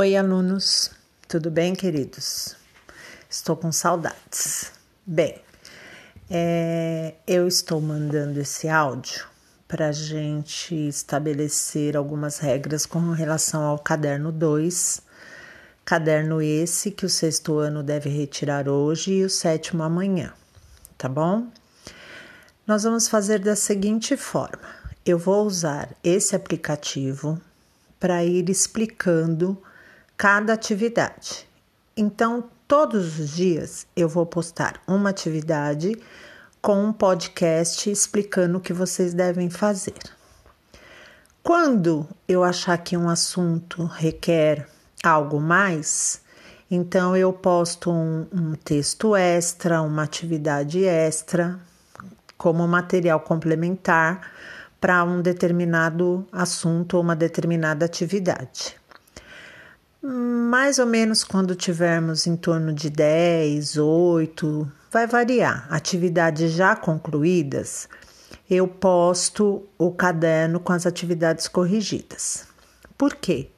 [0.00, 0.90] Oi, alunos,
[1.28, 2.56] tudo bem, queridos?
[3.28, 4.72] Estou com saudades.
[5.04, 5.38] Bem,
[6.30, 9.26] é, eu estou mandando esse áudio
[9.68, 15.02] para a gente estabelecer algumas regras com relação ao caderno 2,
[15.84, 20.32] caderno esse que o sexto ano deve retirar hoje e o sétimo amanhã,
[20.96, 21.46] tá bom?
[22.66, 24.66] Nós vamos fazer da seguinte forma:
[25.04, 27.38] eu vou usar esse aplicativo
[27.98, 29.62] para ir explicando
[30.20, 31.48] cada atividade.
[31.96, 35.98] Então, todos os dias eu vou postar uma atividade
[36.60, 39.96] com um podcast explicando o que vocês devem fazer.
[41.42, 44.68] Quando eu achar que um assunto requer
[45.02, 46.20] algo mais,
[46.70, 51.58] então eu posto um, um texto extra, uma atividade extra,
[52.36, 54.30] como material complementar
[54.78, 58.79] para um determinado assunto ou uma determinada atividade.
[60.02, 65.66] Mais ou menos quando tivermos em torno de 10, 8, vai variar.
[65.70, 67.86] Atividades já concluídas,
[68.48, 72.46] eu posto o caderno com as atividades corrigidas.
[72.96, 73.50] Por quê?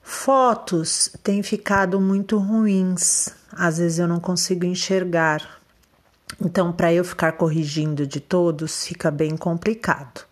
[0.00, 5.60] Fotos têm ficado muito ruins, às vezes eu não consigo enxergar.
[6.40, 10.24] Então, para eu ficar corrigindo de todos, fica bem complicado.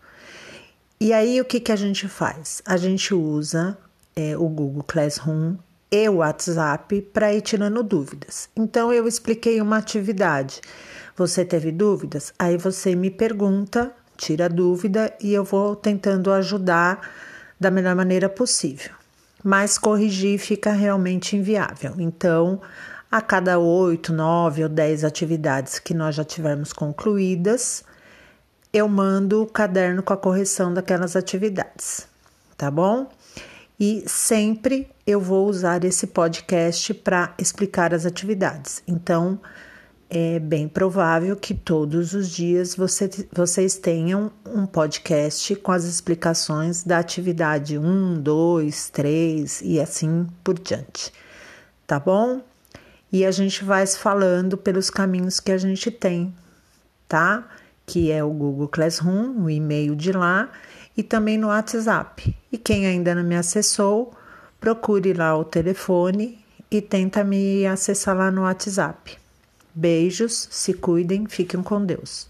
[0.99, 2.61] E aí, o que, que a gente faz?
[2.65, 3.77] A gente usa
[4.15, 5.55] é, o Google Classroom
[5.91, 8.49] e o WhatsApp para ir tirando dúvidas.
[8.55, 10.61] Então, eu expliquei uma atividade.
[11.15, 12.33] Você teve dúvidas?
[12.37, 17.09] Aí você me pergunta, tira a dúvida e eu vou tentando ajudar
[17.59, 18.91] da melhor maneira possível.
[19.43, 21.95] Mas corrigir fica realmente inviável.
[21.97, 22.61] Então,
[23.11, 27.83] a cada oito, nove ou dez atividades que nós já tivermos concluídas,
[28.71, 32.07] eu mando o caderno com a correção daquelas atividades,
[32.55, 33.09] tá bom?
[33.79, 38.83] E sempre eu vou usar esse podcast para explicar as atividades.
[38.85, 39.39] Então,
[40.09, 46.83] é bem provável que todos os dias você, vocês tenham um podcast com as explicações
[46.83, 51.13] da atividade 1, 2, 3 e assim por diante.
[51.87, 52.41] Tá bom?
[53.11, 56.35] E a gente vai falando pelos caminhos que a gente tem,
[57.07, 57.47] tá?
[57.85, 60.51] Que é o Google Classroom, o e-mail de lá
[60.95, 62.35] e também no WhatsApp.
[62.51, 64.13] E quem ainda não me acessou,
[64.59, 69.17] procure lá o telefone e tenta me acessar lá no WhatsApp.
[69.73, 72.27] Beijos, se cuidem, fiquem com Deus.